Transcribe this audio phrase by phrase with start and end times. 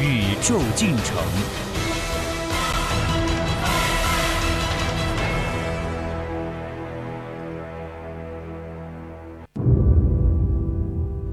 [0.00, 1.16] 宇宙进程。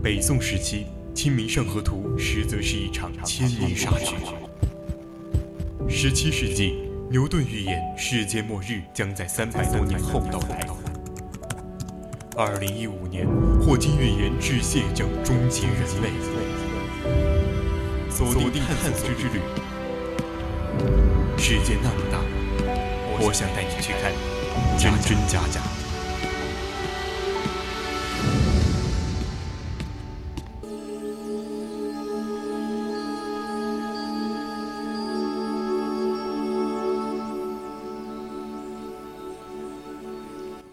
[0.03, 4.15] 北宋时期，《清明上河图》实则是一场千年杀局。
[5.87, 10.67] 十七世纪，牛顿预言世界末日将在三百多年后到来。
[12.35, 13.27] 二零一五年，
[13.61, 16.48] 霍金预言致谢将终结人类。
[18.19, 19.39] 锁定探索之旅，
[21.37, 22.19] 世界那么大，
[23.21, 24.11] 我想带你去看
[24.77, 25.61] 真真假假。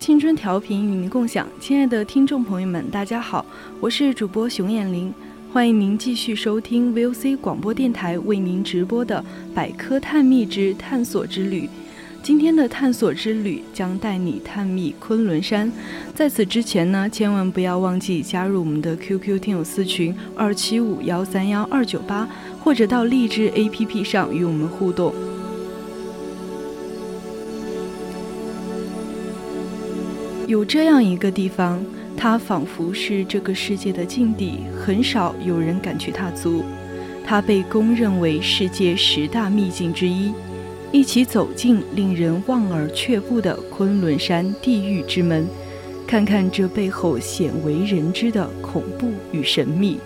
[0.00, 3.46] 青春调频与您共享，亲爱的听众朋友们，大家好，
[3.80, 5.14] 我是主播熊眼玲，
[5.56, 11.62] 欢迎您继续收听 VOC 广播电台为您直播的《百科探秘之探索之旅》。
[12.22, 15.72] 今天的探索之旅将带你探秘昆仑山。
[16.14, 22.28] 在此之前呢，千万不要忘记加入我们的 QQ 听友私群二七五幺三幺二九八，
[22.62, 25.14] 或者到荔枝 APP 上与我们互动。
[30.46, 31.82] 有这样一个地方，
[32.16, 36.64] 它仿佛是这个世界的禁地，很少有人敢去踏足。
[37.24, 40.32] 它被公认为世界十大秘境之一。
[40.92, 45.46] 一起走进令人望而却步的昆仑山地狱之门，
[46.06, 49.98] 看看这背后鲜为人知的恐怖与神秘。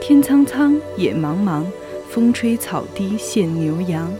[0.00, 1.64] 天苍苍，野茫茫，
[2.08, 4.10] 风吹草低见牛羊。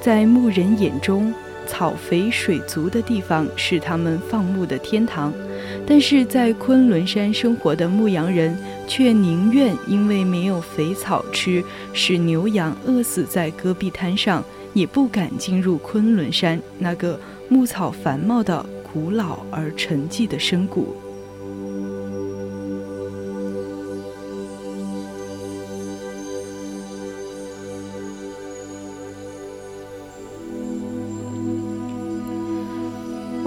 [0.00, 1.34] 在牧人眼中，
[1.70, 5.32] 草肥水足的地方是他们放牧的天堂，
[5.86, 8.58] 但是在昆仑山生活的牧羊人
[8.88, 14.44] 却宁愿因为没有肥草吃，使牛羊饿死在戈壁滩上，
[14.74, 20.96] 也不敢进入昆仑山那个牧草繁茂的古老而沉寂的深谷。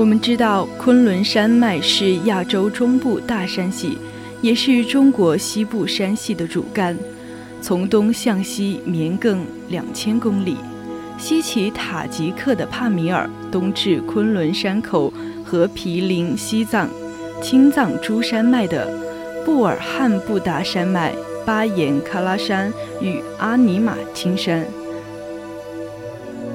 [0.04, 3.98] 我们知道，昆仑山脉是亚洲中部大山系，
[4.42, 6.94] 也是中国西部山系的主干，
[7.62, 9.38] 从东向西绵亘
[9.70, 10.58] 两千公里，
[11.18, 15.12] 西起塔吉克的帕米尔，东至昆仑山口
[15.42, 16.90] 和毗邻西藏、
[17.42, 18.86] 青藏诸山脉的
[19.46, 21.14] 布尔汉布达山脉、
[21.46, 22.70] 巴颜喀拉山
[23.00, 24.66] 与阿尼玛青山。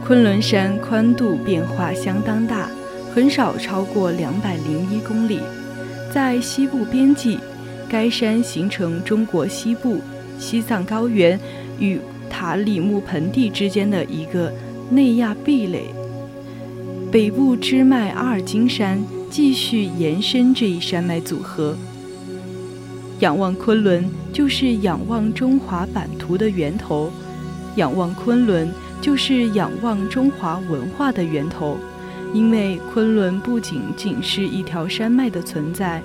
[0.07, 2.69] 昆仑山宽度变化相当大。
[3.19, 5.41] 很少超过两百零一公里，
[6.15, 7.37] 在西部边际，
[7.89, 9.99] 该山形成中国西部
[10.39, 11.37] 西藏高原
[11.81, 11.99] 与
[12.31, 14.53] 塔里木盆地之间的一个
[14.89, 15.87] 内亚壁垒。
[17.11, 21.77] 北部支脉阿尔金山继续延伸这一山脉组合。
[23.19, 27.11] 仰望昆仑，就是仰望中华版图的源头；
[27.75, 28.69] 仰望昆仑，
[29.01, 31.77] 就是仰望中华文化的源头。
[32.35, 36.03] 因为昆仑不仅仅是一条山脉的存在，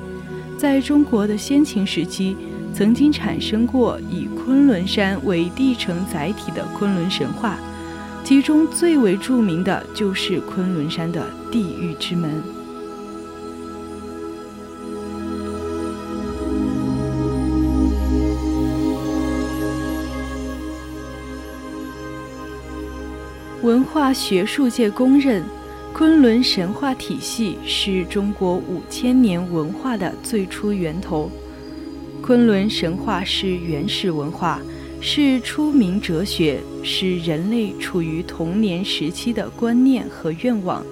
[0.58, 2.36] 在中国的先秦时期，
[2.74, 7.58] 曾经产生过以昆仑山为地城载体的昆仑神话，
[8.24, 12.42] 其中最为著名的就是昆仑山的地狱之门。
[23.62, 25.44] 文化学术界公认。
[25.94, 31.30] 昆仑神话体系是中国五千年文化的最初源头。
[32.20, 34.60] 昆仑神话是原始文化，
[35.00, 40.84] 是出名哲学，是人类处于童年时期的观念和愿望。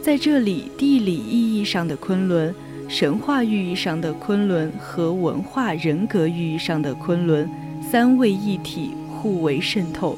[0.00, 2.54] 在这里，地理意义上的昆仑、
[2.88, 7.46] 神话寓意上的昆仑和文化人格寓意上的昆仑
[7.82, 10.16] 三位一体，互为渗透，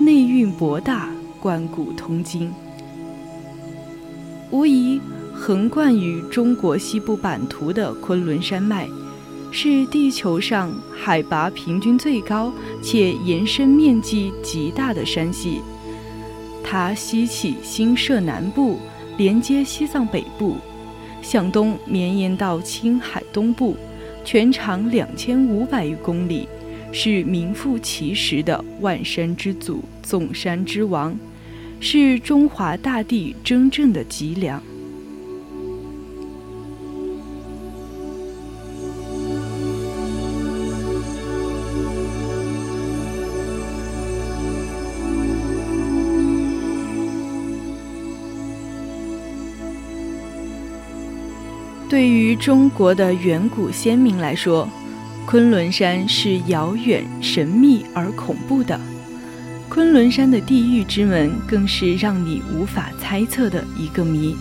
[0.00, 2.50] 内蕴博大，贯古通今。
[4.50, 4.98] 无疑，
[5.34, 8.88] 横贯于中国西部版图的昆仑山脉，
[9.50, 12.50] 是地球上海拔平均最高
[12.82, 15.60] 且延伸面积极大的山系。
[16.64, 18.78] 它西起新社南部，
[19.18, 20.56] 连接西藏北部，
[21.20, 23.76] 向东绵延到青海东部，
[24.24, 26.48] 全长两千五百余公里，
[26.90, 31.14] 是名副其实的万山之祖、纵山之王，
[31.80, 34.62] 是中华大地真正的脊梁。
[51.88, 54.68] 对于中国的远古先民来说，
[55.24, 58.78] 昆仑山是遥远、神秘而恐怖的。
[59.68, 64.36] 昆仑山的地狱之门更是让你无法猜测的一个谜。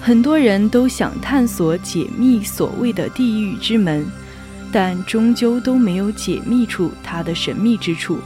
[0.00, 4.06] 很多人都想探索解密所谓的地狱之门，
[4.72, 8.18] 但终究都没有解密出它的神秘之处。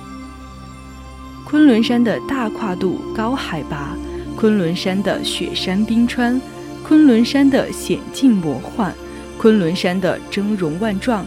[1.45, 3.97] 昆仑山的大跨度、高海拔，
[4.37, 6.41] 昆仑山的雪山冰川。
[6.83, 8.95] 昆仑山的险境魔幻，
[9.39, 11.27] 昆仑山的峥嵘万状，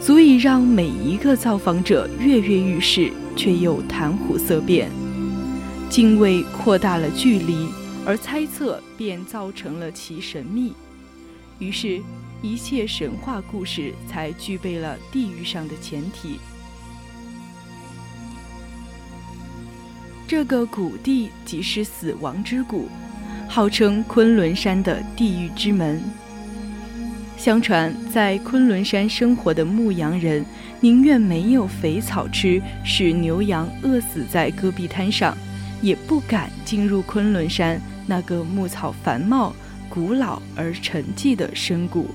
[0.00, 4.88] 足以让每一个造访者跃跃欲试，却又谈虎色变。
[5.90, 7.68] 敬畏扩大了距离，
[8.04, 10.74] 而猜测便造成了其神秘。
[11.58, 12.00] 于是，
[12.42, 16.38] 一切神话故事才具备了地狱上的前提。
[20.28, 22.88] 这个谷地即是死亡之谷。
[23.48, 26.02] 号称昆仑山的地狱之门。
[27.36, 30.44] 相传，在昆仑山生活的牧羊人，
[30.80, 35.36] 宁愿没有肥草吃，使牛羊饿死在戈壁滩上，
[35.80, 39.54] 也不敢进入昆仑山那个牧草繁茂、
[39.88, 42.08] 古老而沉寂的深谷。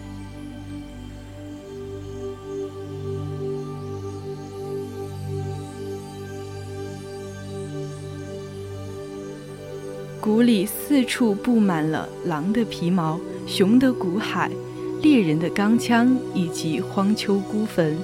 [10.20, 14.52] 谷里四处布满了狼的皮毛、熊的骨骸、
[15.02, 17.98] 猎人的钢枪以及荒丘孤坟，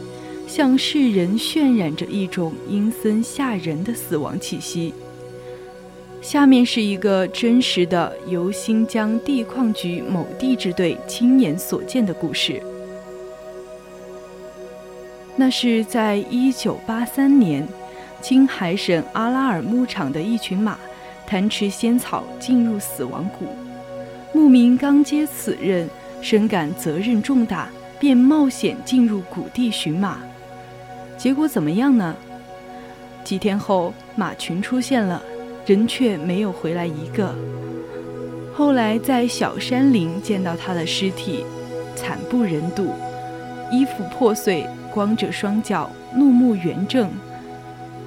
[0.48, 4.94] 向世人渲染着一种阴森吓人的死亡气息。
[6.22, 12.62] 下面是一个真实的由新疆地矿局某地质队亲眼所见的故事。
[15.36, 17.68] 那是在一九八三年，
[18.22, 20.78] 青海省阿拉尔牧场的一群马。
[21.30, 23.48] 贪吃仙草，进入死亡谷。
[24.34, 25.90] 牧民刚接此任，
[26.22, 27.70] 深感责任重大，
[28.00, 30.20] 便冒险进入谷地寻马。
[31.18, 32.16] 结果怎么样呢？
[33.24, 35.22] 几天后，马群出现了，
[35.66, 37.34] 人却没有回来一个。
[38.54, 41.44] 后来在小山林见到他的尸体，
[41.96, 42.94] 惨不忍睹，
[43.72, 47.10] 衣服破碎，光着双脚，怒目圆睁，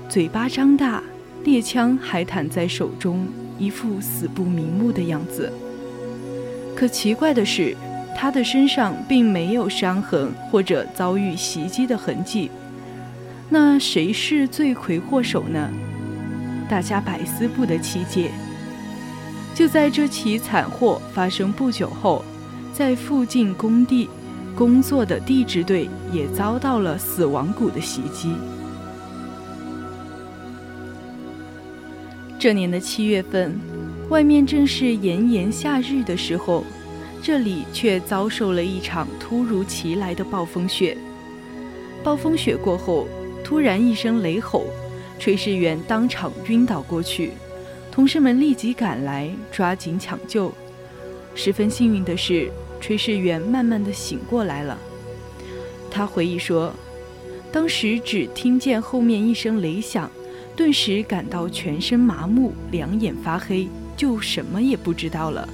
[0.08, 1.02] 嘴巴张大。
[1.42, 3.26] 猎枪还躺在手中，
[3.58, 5.50] 一副死不瞑目的样子。
[6.76, 7.74] 可奇怪的是，
[8.16, 12.50] 他的身上并没有伤痕或者遭遇袭击的痕迹。
[13.48, 15.70] 那谁是罪魁祸首呢？
[16.68, 18.30] 大家百思不得其解。
[19.54, 22.24] 就在这起惨祸发生不久后，
[22.72, 24.08] 在附近工地
[24.54, 28.34] 工作的地质队也遭到了死亡谷的袭击。
[32.38, 33.58] 这年的七月份，
[34.08, 36.64] 外面正是炎炎夏日的时候，
[37.22, 40.96] 这里却遭受了一场突如其来的暴风雪。
[42.02, 43.06] 暴风雪过后，
[43.44, 44.64] 突然一声雷吼，
[45.18, 47.32] 炊事员当场晕倒过去，
[47.90, 50.52] 同事们立即赶来，抓紧抢救。
[51.34, 52.50] 十分幸运的是，
[52.80, 54.78] 炊事员慢慢的醒过来了。
[55.90, 56.72] 他回忆说，
[57.52, 60.10] 当时只听见后面一声雷响。
[60.56, 65.48] 顿时感到全身麻木，两眼发黑，就什么也不知道了。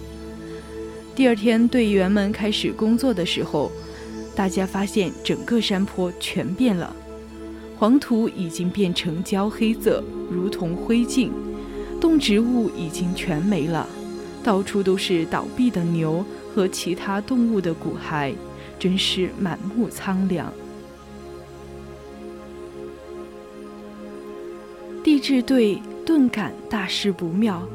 [1.17, 3.73] 第二天队员们开始工作的时候，
[4.35, 6.95] 大家发现整个山坡全变了，
[7.79, 11.31] 黄土已经变成焦黑色，如同灰烬；
[11.99, 13.89] 动植物已经全没了，
[14.45, 16.23] 到处都是倒闭的牛
[16.55, 18.35] 和其他动物的骨骸，
[18.79, 20.53] 真是满目苍凉。
[25.03, 27.67] 地质队顿感大事不妙，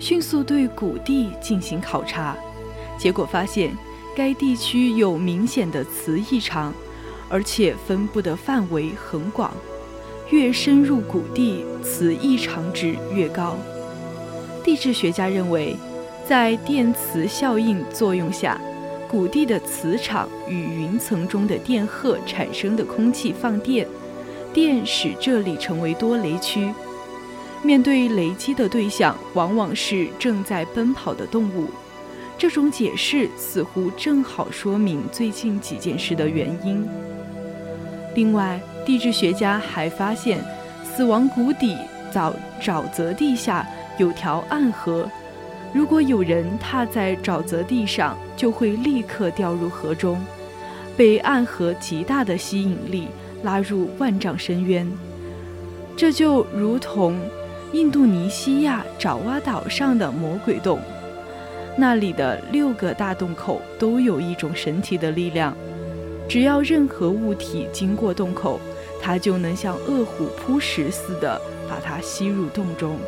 [0.00, 2.36] 迅速对谷地进行考察，
[2.98, 3.74] 结果发现
[4.14, 6.74] 该地区有明显的磁异常，
[7.28, 9.52] 而且分布的范围很广，
[10.30, 13.56] 越深入谷地，磁异常值越高。
[14.64, 15.76] 地质学家认为，
[16.26, 18.60] 在电磁效应作用下，
[19.08, 23.86] 谷地的磁场与云层中的电荷产生的空气放电，
[24.52, 26.74] 电使这里成为多雷区。
[27.62, 31.68] 面对雷击的对象往往是正在奔跑的动物。
[32.38, 36.86] 这种解释似乎正好说明最近几件事的原因。
[38.14, 40.38] 另外，地质学家还发现，
[40.84, 41.76] 死亡谷底
[42.12, 43.66] 沼沼泽地下
[43.98, 45.10] 有条暗河，
[45.74, 50.24] 如果有人踏在沼泽地上，就会立刻掉入河中，
[50.96, 53.08] 被暗河极大的吸引力
[53.42, 54.88] 拉入万丈深渊。
[55.96, 57.18] 这就如同
[57.72, 60.78] 印度尼西亚爪哇岛上的魔鬼洞。
[61.80, 65.56] 那里的六个大洞口都有一种神奇的力量，
[66.28, 68.58] 只要任何物体经过洞口，
[69.00, 72.98] 它就能像饿虎扑食似的把它吸入洞中。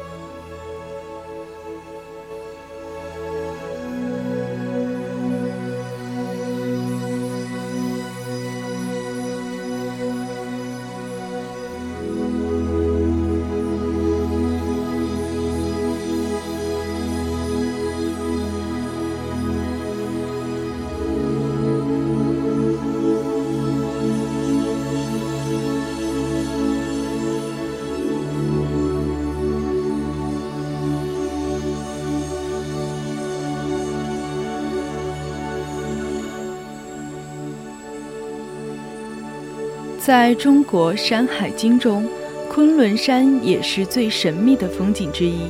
[40.00, 42.09] 在中国《山海经》中，
[42.49, 45.42] 昆仑山也是最神秘的风景之一。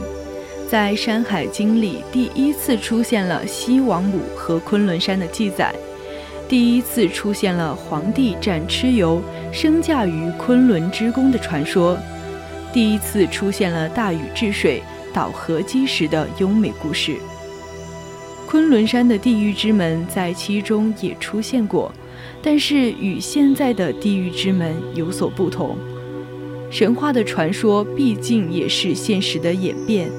[0.69, 5.73] 在《山海经》里，第一次出现了西王母和昆仑山的记载，
[6.49, 11.97] 第一次出现了皇帝战蚩尤升驾于昆仑之宫的传说，
[12.73, 14.83] 第一次出现了大禹治水、
[15.15, 17.17] 导河击石的优美故事。
[18.49, 21.93] 昆仑山的地狱之门在其中也出现过。
[22.43, 25.77] 但是与现在的地狱之门有所不同，
[26.71, 30.11] 神话的传说毕竟也是现实的演变。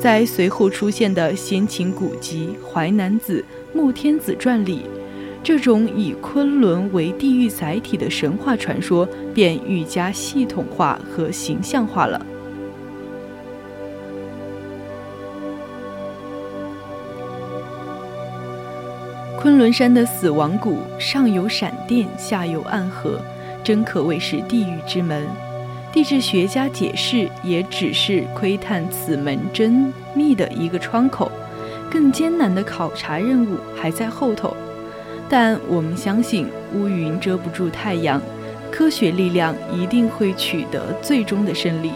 [0.00, 3.44] 在随后出现的先秦古籍《淮南子·
[3.76, 4.80] 穆天子传》里，
[5.42, 12.26] 这种以昆仑为地狱载体的神话传说便愈加系统化和形象化了。
[19.40, 23.18] 昆仑山的死亡谷上有闪电，下有暗河，
[23.64, 25.26] 真可谓是地狱之门。
[25.90, 31.32] 地质学家解释，也只是窥探此门真秘的一个窗口，
[31.90, 34.54] 更艰难的考察任务还在后头。
[35.26, 38.20] 但我们相信，乌云遮不住太阳，
[38.70, 41.92] 科学力量一定会取得最终的胜利。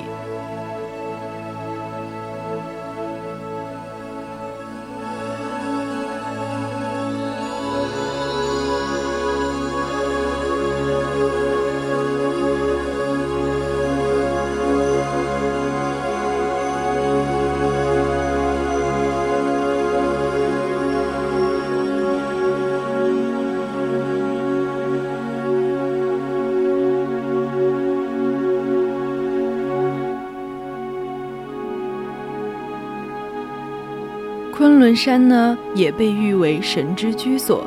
[34.74, 37.64] 昆仑山呢，也被誉为神之居所。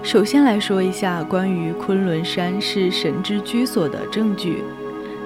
[0.00, 4.62] 首先来说一下关于昆仑山是神之居所的证据。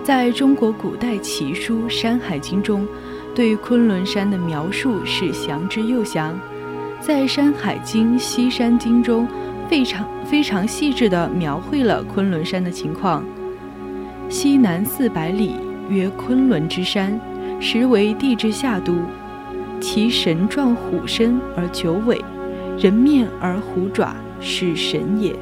[0.02, 2.88] 在中国古代奇书《山海经》中，
[3.34, 6.40] 对昆仑山的描述是详之又详。
[7.00, 9.28] 在《山海经·西山经》中，
[9.68, 13.22] 非常非常细致地描绘了昆仑山的情况。
[14.30, 15.56] 西南四百里，
[15.90, 17.20] 曰昆仑之山，
[17.60, 18.94] 实为地之下都。
[19.86, 22.18] 其神状虎身而九尾，
[22.78, 25.36] 人面而虎爪，是神也。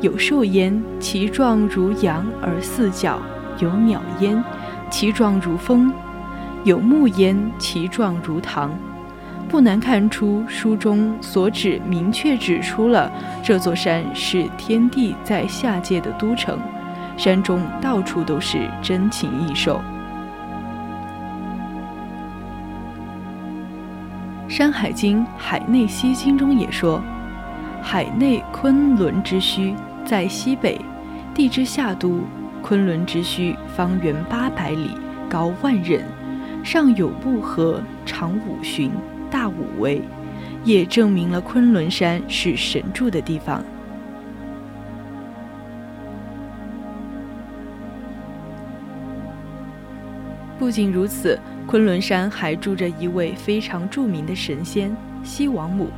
[0.00, 3.18] 有兽焉，其状如羊而四角；
[3.58, 4.40] 有鸟焉，
[4.88, 5.90] 其状如蜂；
[6.62, 8.70] 有木焉，其状如堂。
[9.48, 13.10] 不难看出，书中所指明确指出了
[13.42, 16.56] 这座山是天帝在下界的都城，
[17.16, 19.78] 山中到处都是珍禽异兽。
[24.52, 27.02] 《山海经·海内西经》中也说
[27.82, 30.78] ：“海内昆仑之墟在西北，
[31.32, 32.20] 地之下都。
[32.60, 34.90] 昆仑之墟方圆八百里，
[35.26, 36.02] 高万仞，
[36.62, 38.92] 上有木河，长五旬，
[39.30, 40.02] 大五围，
[40.64, 43.64] 也证明了昆仑山是神住的地方。
[50.62, 55.90] 不仅如此。”昆仑山还住着一位非常著名的神仙——西王母。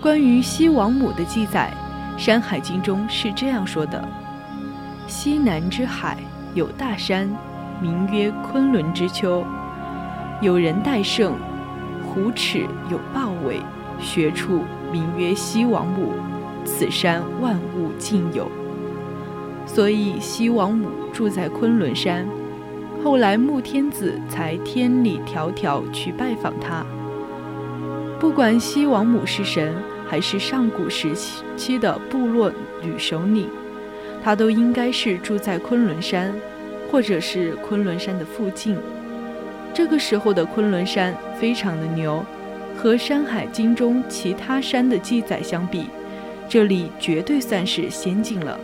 [0.00, 1.72] 关于西王母的记载，
[2.20, 4.08] 《山海经》中是这样说的：
[5.08, 6.16] 西南之海
[6.54, 7.28] 有大山，
[7.80, 9.44] 名曰昆仑之丘，
[10.40, 11.34] 有人戴胜，
[12.06, 13.60] 虎齿有豹尾，
[13.98, 16.12] 穴处名曰西王母。
[16.64, 18.48] 此山万物尽有，
[19.66, 22.26] 所以西王母住在昆仑山。
[23.02, 26.84] 后来穆天子才千里迢迢去拜访他。
[28.18, 29.74] 不管西王母是神，
[30.06, 31.12] 还是上古时
[31.56, 32.52] 期的部落
[32.82, 33.48] 女首领，
[34.22, 36.30] 她都应该是住在昆仑山，
[36.90, 38.76] 或者是昆仑山的附近。
[39.72, 42.22] 这个时候的昆仑山非常的牛，
[42.76, 45.86] 和《山海经》中其他山的记载相比，
[46.48, 48.58] 这里绝对算是仙境了。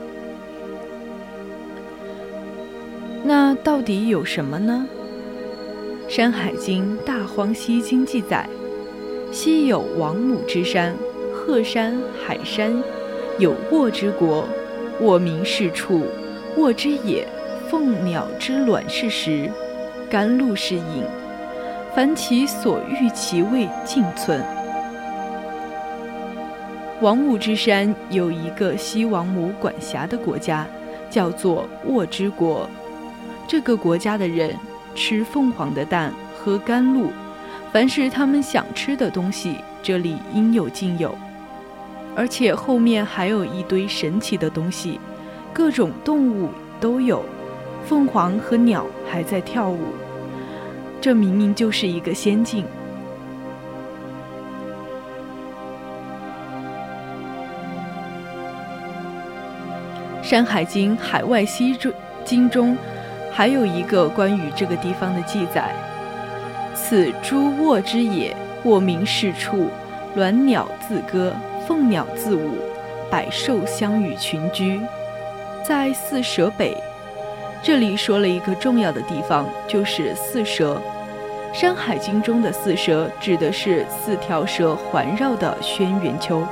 [3.29, 4.87] 那到底有什么呢？
[6.09, 8.49] 《山海经·大荒西经》记载。
[9.33, 10.95] 西有王母之山，
[11.35, 12.81] 鹤山、海山，
[13.41, 14.47] 有沃之国，
[15.01, 16.07] 沃民是处，
[16.57, 17.27] 沃之野，
[17.69, 19.51] 凤鸟之卵是食，
[20.09, 21.03] 甘露是饮，
[21.97, 24.41] 凡其所欲，其味尽存。
[27.01, 30.65] 王母之山有一个西王母管辖的国家，
[31.11, 32.71] 叫做沃之国。
[33.49, 34.57] 这个国家的人
[34.95, 37.11] 吃凤凰的蛋，喝甘露。
[37.73, 41.15] 凡是他们想吃的东西，这里应有尽有，
[42.15, 44.99] 而且后面还有一堆神奇的东西，
[45.53, 46.49] 各种动物
[46.81, 47.23] 都有，
[47.87, 49.79] 凤凰和鸟还在跳舞，
[51.01, 52.65] 这明明就是一个仙境。
[60.29, 61.77] 《山海经·海外西
[62.25, 62.77] 经》中
[63.37, 65.71] 还有一个关于这个地方的记载。
[66.75, 69.69] 此诸卧之野，卧鸣是处，
[70.17, 71.35] 鸾鸟自歌，
[71.69, 72.53] 凤鸟自舞，
[73.11, 74.81] 百兽相与群居，
[75.63, 76.75] 在四蛇北。
[77.63, 80.81] 这里说了一个重要的地方，就是四蛇。
[81.59, 86.43] 《山海经》中的四蛇指的是四条蛇环绕的轩辕丘，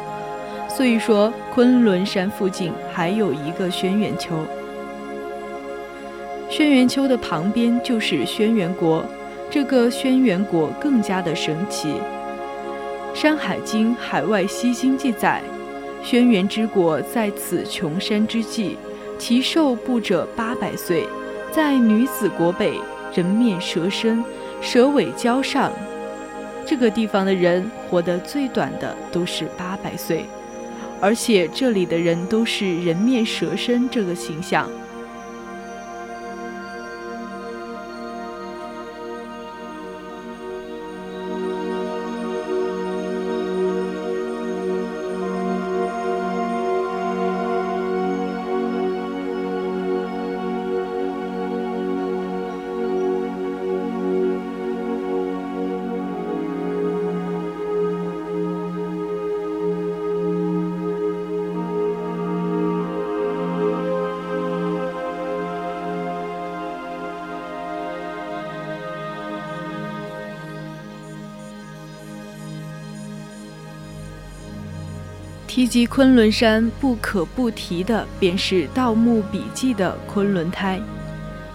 [0.69, 4.35] 所以说昆仑山附近还有一个轩辕丘。
[6.57, 9.05] 轩辕丘的旁边就是轩辕国。
[9.51, 11.89] 这个轩辕国更加的神奇，
[13.13, 15.43] 《山海经·海外西经》记载，
[16.01, 18.77] 轩辕之国在此穷山之际，
[19.19, 21.09] 其寿不者八百岁。
[21.51, 22.75] 在女子国北，
[23.13, 24.23] 人面蛇身，
[24.61, 25.73] 蛇尾交上。
[26.65, 30.25] 这个地方的人活得最短的都是八百岁，
[31.01, 34.71] 而且这里的人都是人面蛇身这个形象。
[75.55, 80.81] 提及昆仑山，不可不提的便是《盗墓笔记》的昆仑胎。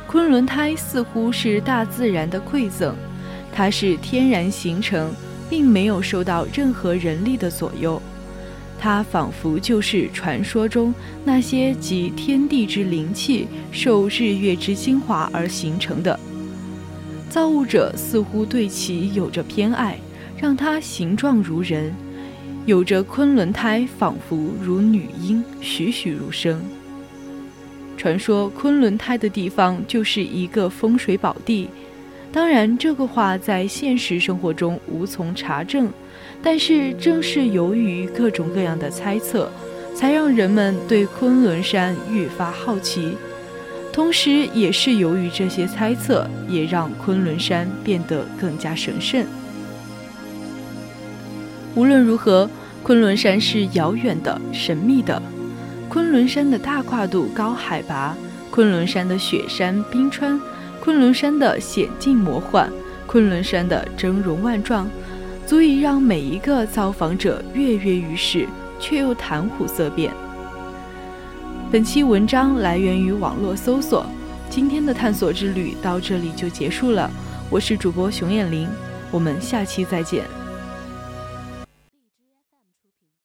[0.08, 2.96] 昆仑胎似乎是大自然的馈赠，
[3.52, 5.12] 它是天然形成，
[5.50, 8.02] 并没有受到任何人力的左右。
[8.80, 16.18] 它仿佛就是传说中那些集天地之灵气、受日月之精华而形成的。
[17.30, 20.00] 造物者似乎对其有着偏爱，
[20.38, 21.94] 让它形状如人。
[22.70, 26.62] 有着昆仑胎，仿佛如女婴，栩栩如生。
[27.98, 31.68] 传说昆仑胎的地方就是一个风水宝地，
[32.32, 35.92] 当然这个话在现实生活中无从查证，
[36.44, 39.52] 但是正是由于各种各样的猜测，
[39.96, 43.18] 才让人们对昆仑山愈发好奇，
[43.92, 49.26] 同时也是由于这些猜测，也让昆仑山变得更加神圣。
[51.74, 52.48] 无论如何。
[52.84, 55.22] 昆仑山是遥远的、神秘的。
[55.88, 58.16] 昆仑山的大跨度、高海拔，
[58.50, 60.40] 昆仑山的雪山冰川，
[60.80, 62.72] 昆仑山的险境魔幻，
[63.06, 64.90] 昆仑山的峥嵘万状，
[65.46, 68.48] 足以让每一个造访者跃跃欲试，
[68.80, 70.14] 却又谈虎色变。
[71.72, 74.06] 本期文章来源于网络搜索。
[74.50, 77.10] 今天的探索之旅到这里就结束了。
[77.52, 78.68] 我是主播熊眼玲，
[79.12, 80.39] 我们下期再见。